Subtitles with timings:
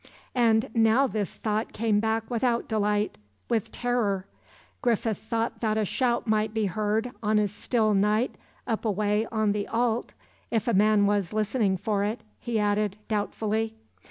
[0.33, 3.19] "And now this thought came back without delight,
[3.51, 4.25] with terror.
[4.81, 8.33] Griffith thought that a shout might be heard on a still night
[8.65, 10.13] up away on the Allt,
[10.49, 13.75] 'if a man was listening for it,' he added, doubtfully.